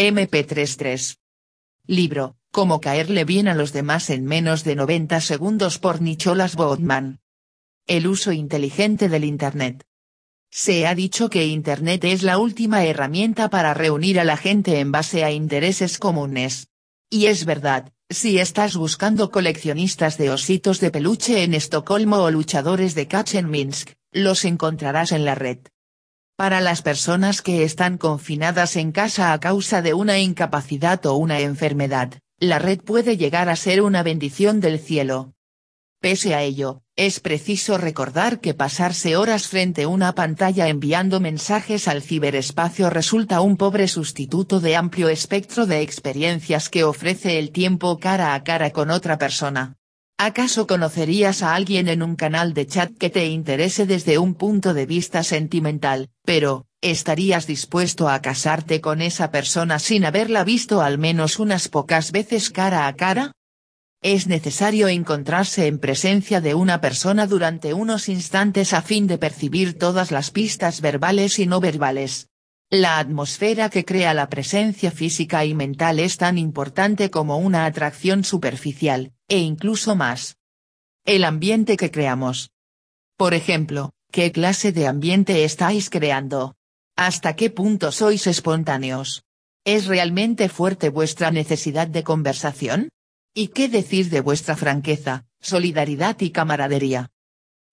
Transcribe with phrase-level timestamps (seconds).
[0.00, 1.18] MP33.
[1.86, 7.20] Libro, Cómo caerle bien a los demás en menos de 90 segundos por Nicholas Boatman.
[7.86, 9.84] El uso inteligente del Internet.
[10.50, 14.90] Se ha dicho que Internet es la última herramienta para reunir a la gente en
[14.90, 16.68] base a intereses comunes.
[17.10, 22.94] Y es verdad, si estás buscando coleccionistas de ositos de peluche en Estocolmo o luchadores
[22.94, 25.58] de catch en Minsk, los encontrarás en la red.
[26.40, 31.40] Para las personas que están confinadas en casa a causa de una incapacidad o una
[31.40, 35.34] enfermedad, la red puede llegar a ser una bendición del cielo.
[36.00, 41.86] Pese a ello, es preciso recordar que pasarse horas frente a una pantalla enviando mensajes
[41.88, 47.98] al ciberespacio resulta un pobre sustituto de amplio espectro de experiencias que ofrece el tiempo
[47.98, 49.76] cara a cara con otra persona.
[50.22, 54.74] ¿Acaso conocerías a alguien en un canal de chat que te interese desde un punto
[54.74, 60.98] de vista sentimental, pero, ¿estarías dispuesto a casarte con esa persona sin haberla visto al
[60.98, 63.32] menos unas pocas veces cara a cara?
[64.02, 69.78] Es necesario encontrarse en presencia de una persona durante unos instantes a fin de percibir
[69.78, 72.29] todas las pistas verbales y no verbales.
[72.72, 78.22] La atmósfera que crea la presencia física y mental es tan importante como una atracción
[78.22, 80.36] superficial, e incluso más.
[81.04, 82.52] El ambiente que creamos.
[83.16, 86.54] Por ejemplo, ¿qué clase de ambiente estáis creando?
[86.94, 89.24] ¿Hasta qué punto sois espontáneos?
[89.64, 92.90] ¿Es realmente fuerte vuestra necesidad de conversación?
[93.34, 97.10] ¿Y qué decir de vuestra franqueza, solidaridad y camaradería?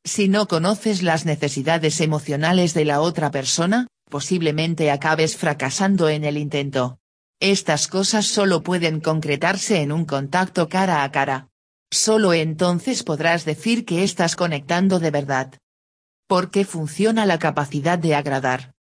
[0.03, 6.37] Si no conoces las necesidades emocionales de la otra persona, posiblemente acabes fracasando en el
[6.37, 6.99] intento.
[7.39, 11.49] Estas cosas solo pueden concretarse en un contacto cara a cara.
[11.91, 15.53] Solo entonces podrás decir que estás conectando de verdad.
[16.27, 18.73] ¿Por qué funciona la capacidad de agradar?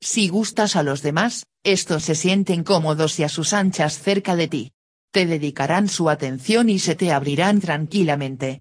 [0.00, 4.48] Si gustas a los demás, estos se sienten cómodos y a sus anchas cerca de
[4.48, 4.72] ti
[5.16, 8.60] te dedicarán su atención y se te abrirán tranquilamente.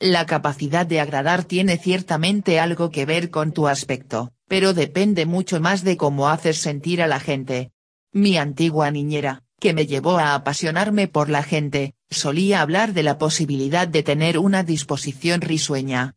[0.00, 5.60] La capacidad de agradar tiene ciertamente algo que ver con tu aspecto, pero depende mucho
[5.60, 7.72] más de cómo haces sentir a la gente.
[8.12, 13.18] Mi antigua niñera, que me llevó a apasionarme por la gente, solía hablar de la
[13.18, 16.14] posibilidad de tener una disposición risueña.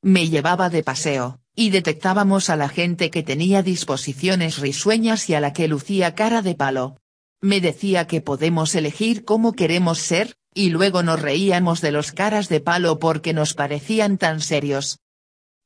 [0.00, 5.40] Me llevaba de paseo, y detectábamos a la gente que tenía disposiciones risueñas y a
[5.40, 6.96] la que lucía cara de palo.
[7.42, 12.48] Me decía que podemos elegir cómo queremos ser, y luego nos reíamos de los caras
[12.48, 14.98] de palo porque nos parecían tan serios.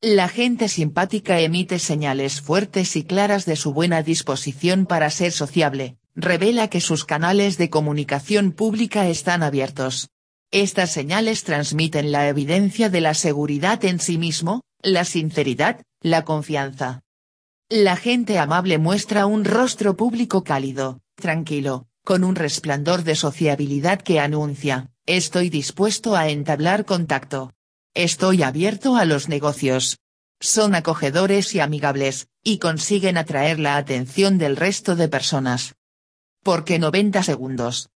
[0.01, 5.97] La gente simpática emite señales fuertes y claras de su buena disposición para ser sociable,
[6.15, 10.09] revela que sus canales de comunicación pública están abiertos.
[10.51, 17.01] Estas señales transmiten la evidencia de la seguridad en sí mismo, la sinceridad, la confianza.
[17.67, 24.21] La gente amable muestra un rostro público cálido, tranquilo, con un resplandor de sociabilidad que
[24.21, 27.51] anuncia, estoy dispuesto a entablar contacto.
[27.93, 29.97] Estoy abierto a los negocios.
[30.39, 35.75] Son acogedores y amigables, y consiguen atraer la atención del resto de personas.
[36.43, 37.89] Porque 90 segundos.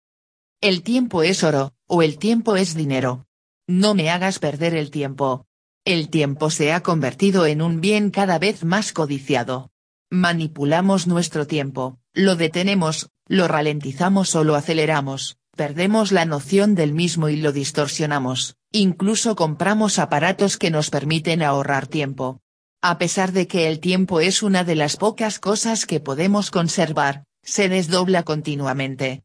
[0.59, 3.27] El tiempo es oro, o el tiempo es dinero.
[3.67, 5.45] No me hagas perder el tiempo.
[5.85, 9.69] El tiempo se ha convertido en un bien cada vez más codiciado.
[10.09, 17.29] Manipulamos nuestro tiempo, lo detenemos, lo ralentizamos o lo aceleramos, perdemos la noción del mismo
[17.29, 22.41] y lo distorsionamos, incluso compramos aparatos que nos permiten ahorrar tiempo.
[22.81, 27.23] A pesar de que el tiempo es una de las pocas cosas que podemos conservar,
[27.44, 29.24] se desdobla continuamente.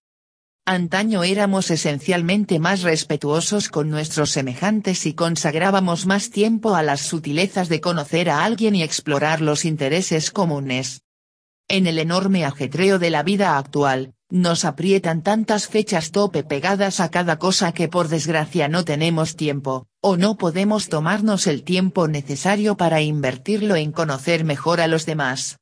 [0.66, 7.68] Antaño éramos esencialmente más respetuosos con nuestros semejantes y consagrábamos más tiempo a las sutilezas
[7.68, 11.02] de conocer a alguien y explorar los intereses comunes.
[11.68, 17.10] En el enorme ajetreo de la vida actual, nos aprietan tantas fechas tope pegadas a
[17.10, 22.76] cada cosa que por desgracia no tenemos tiempo, o no podemos tomarnos el tiempo necesario
[22.76, 25.58] para invertirlo en conocer mejor a los demás.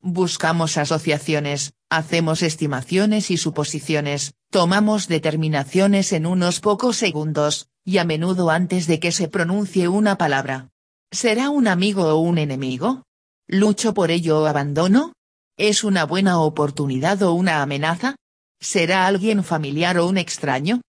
[0.00, 8.50] Buscamos asociaciones, hacemos estimaciones y suposiciones, tomamos determinaciones en unos pocos segundos, y a menudo
[8.50, 10.70] antes de que se pronuncie una palabra.
[11.12, 13.04] ¿Será un amigo o un enemigo?
[13.46, 15.14] ¿Lucho por ello o abandono?
[15.58, 18.14] ¿Es una buena oportunidad o una amenaza?
[18.60, 20.82] ¿Será alguien familiar o un extraño?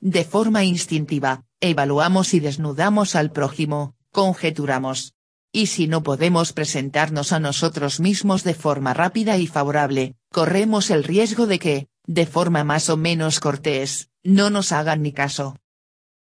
[0.00, 5.14] De forma instintiva, evaluamos y desnudamos al prójimo, conjeturamos.
[5.52, 11.02] Y si no podemos presentarnos a nosotros mismos de forma rápida y favorable, corremos el
[11.02, 15.56] riesgo de que, de forma más o menos cortés, no nos hagan ni caso.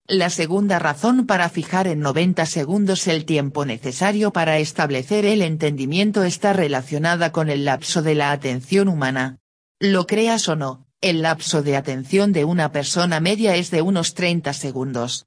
[0.08, 6.24] La segunda razón para fijar en 90 segundos el tiempo necesario para establecer el entendimiento
[6.24, 9.40] está relacionada con el lapso de la atención humana.
[9.80, 14.14] Lo creas o no, el lapso de atención de una persona media es de unos
[14.14, 15.26] 30 segundos.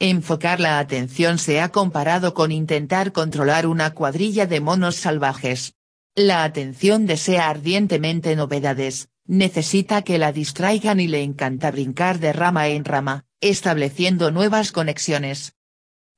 [0.00, 5.74] Enfocar la atención se ha comparado con intentar controlar una cuadrilla de monos salvajes.
[6.16, 12.66] La atención desea ardientemente novedades, necesita que la distraigan y le encanta brincar de rama
[12.66, 15.54] en rama, estableciendo nuevas conexiones.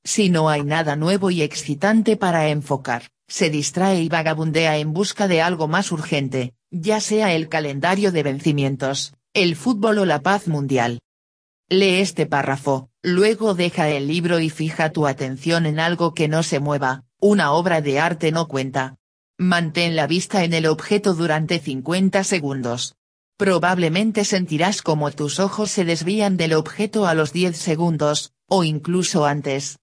[0.04, 5.28] Si no hay nada nuevo y excitante para enfocar, se distrae y vagabundea en busca
[5.28, 10.48] de algo más urgente, ya sea el calendario de vencimientos, el fútbol o la paz
[10.48, 11.00] mundial.
[11.69, 16.42] Lee este párrafo, luego deja el libro y fija tu atención en algo que no
[16.42, 18.96] se mueva, una obra de arte no cuenta.
[19.38, 22.96] Mantén la vista en el objeto durante 50 segundos.
[23.37, 29.26] Probablemente sentirás como tus ojos se desvían del objeto a los 10 segundos, o incluso
[29.26, 29.79] antes.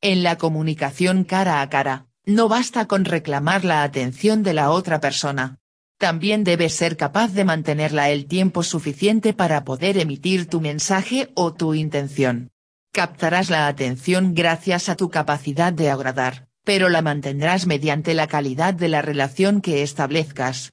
[0.00, 5.00] En la comunicación cara a cara, no basta con reclamar la atención de la otra
[5.00, 5.58] persona.
[5.98, 11.52] También debes ser capaz de mantenerla el tiempo suficiente para poder emitir tu mensaje o
[11.52, 12.50] tu intención.
[12.92, 18.74] Captarás la atención gracias a tu capacidad de agradar, pero la mantendrás mediante la calidad
[18.74, 20.72] de la relación que establezcas.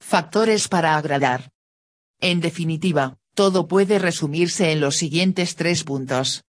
[0.00, 1.50] Factores para agradar.
[2.20, 6.44] En definitiva, todo puede resumirse en los siguientes tres puntos.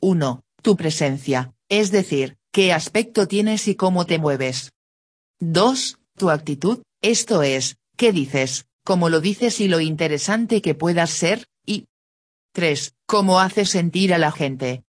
[0.00, 0.42] 1.
[0.62, 4.72] Tu presencia, es decir, qué aspecto tienes y cómo te mueves.
[5.40, 5.98] 2.
[6.16, 11.46] Tu actitud, esto es, qué dices, cómo lo dices y lo interesante que puedas ser,
[11.66, 11.86] y
[12.52, 12.94] 3.
[13.06, 14.84] Cómo haces sentir a la gente.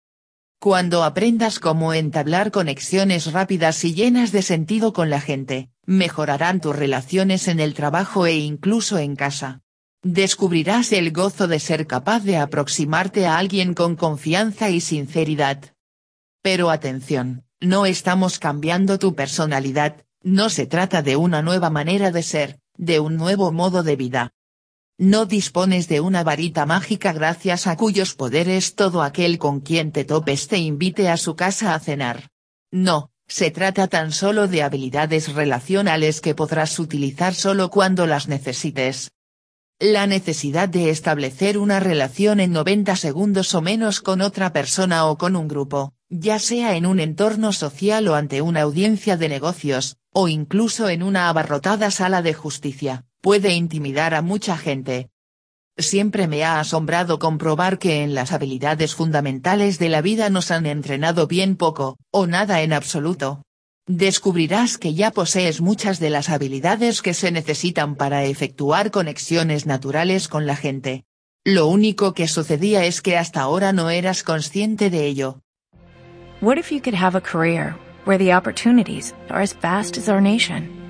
[0.58, 6.74] Cuando aprendas cómo entablar conexiones rápidas y llenas de sentido con la gente, mejorarán tus
[6.74, 9.60] relaciones en el trabajo e incluso en casa.
[10.02, 15.74] Descubrirás el gozo de ser capaz de aproximarte a alguien con confianza y sinceridad.
[16.42, 22.22] Pero atención, no estamos cambiando tu personalidad, no se trata de una nueva manera de
[22.22, 24.32] ser, de un nuevo modo de vida.
[24.98, 30.04] No dispones de una varita mágica gracias a cuyos poderes todo aquel con quien te
[30.04, 32.28] topes te invite a su casa a cenar.
[32.70, 39.10] No, se trata tan solo de habilidades relacionales que podrás utilizar solo cuando las necesites.
[39.80, 45.18] La necesidad de establecer una relación en 90 segundos o menos con otra persona o
[45.18, 49.96] con un grupo, ya sea en un entorno social o ante una audiencia de negocios,
[50.12, 55.08] o incluso en una abarrotada sala de justicia, puede intimidar a mucha gente.
[55.78, 60.66] Siempre me ha asombrado comprobar que en las habilidades fundamentales de la vida nos han
[60.66, 63.40] entrenado bien poco, o nada en absoluto.
[63.86, 70.28] Descubrirás que ya posees muchas de las habilidades que se necesitan para efectuar conexiones naturales
[70.28, 71.04] con la gente.
[71.46, 75.40] Lo único que sucedía es que hasta ahora no eras consciente de ello.
[76.42, 77.74] What if you could have a career
[78.04, 80.73] where the opportunities are as vast as our nation?